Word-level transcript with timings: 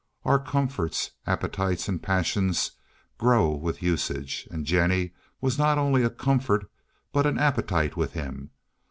Our 0.25 0.39
comforts, 0.39 1.11
appetites 1.27 1.87
and 1.87 2.01
passions 2.01 2.71
grow 3.19 3.51
with 3.51 3.83
usage, 3.83 4.47
and 4.49 4.65
Jennie 4.65 5.11
was 5.41 5.59
not 5.59 5.77
only 5.77 6.01
a 6.03 6.09
comfort, 6.09 6.65
but 7.13 7.27
an 7.27 7.37
appetite, 7.37 7.95
with 7.95 8.13
him. 8.13 8.49